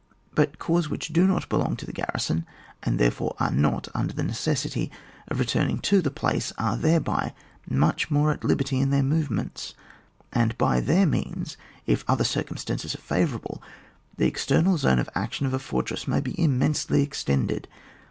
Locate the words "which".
0.89-1.09